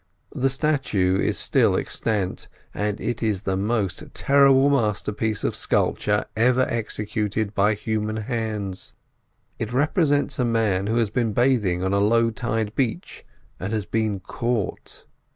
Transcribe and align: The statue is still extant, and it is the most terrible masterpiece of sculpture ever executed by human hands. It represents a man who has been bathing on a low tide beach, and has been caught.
The 0.33 0.49
statue 0.49 1.19
is 1.21 1.37
still 1.37 1.75
extant, 1.77 2.47
and 2.73 2.99
it 2.99 3.21
is 3.21 3.43
the 3.43 3.55
most 3.55 4.01
terrible 4.15 4.67
masterpiece 4.71 5.43
of 5.43 5.55
sculpture 5.55 6.25
ever 6.35 6.65
executed 6.67 7.53
by 7.53 7.75
human 7.75 8.15
hands. 8.17 8.93
It 9.59 9.71
represents 9.71 10.39
a 10.39 10.43
man 10.43 10.87
who 10.87 10.95
has 10.95 11.11
been 11.11 11.33
bathing 11.33 11.83
on 11.83 11.93
a 11.93 11.99
low 11.99 12.31
tide 12.31 12.73
beach, 12.73 13.23
and 13.59 13.71
has 13.73 13.85
been 13.85 14.19
caught. 14.21 15.05